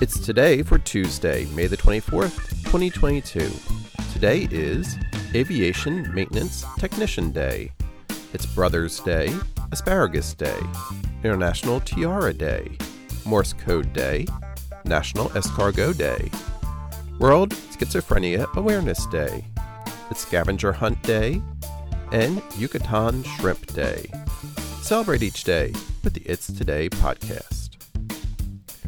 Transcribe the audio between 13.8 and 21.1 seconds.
Day, National Escargot Day, World Schizophrenia Awareness Day, it's Scavenger Hunt